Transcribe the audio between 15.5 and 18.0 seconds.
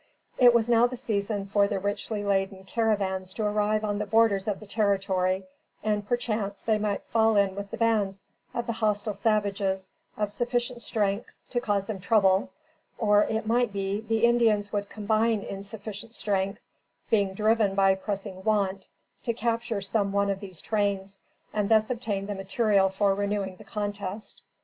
sufficient strength, being driven by